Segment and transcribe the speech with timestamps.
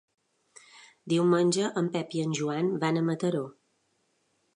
[1.11, 3.43] Diumenge en Pep i en Joan van a Mataró.